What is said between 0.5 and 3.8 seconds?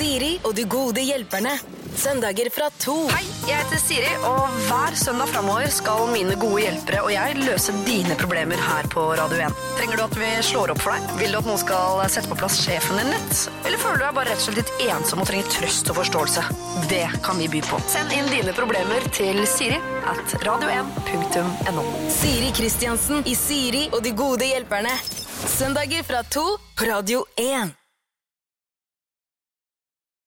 de gode hjelperne. Søndager fra to. Hei, jeg heter